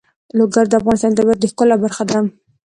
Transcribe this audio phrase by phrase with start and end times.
[0.37, 2.19] لوگر د افغانستان د طبیعت د ښکلا برخه ده.